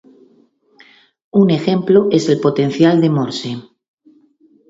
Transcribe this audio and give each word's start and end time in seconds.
Un 1.41 1.51
ejemplo 1.51 2.07
es 2.09 2.27
el 2.29 2.39
potencial 2.39 3.01
de 3.01 3.11
Morse. 3.11 3.57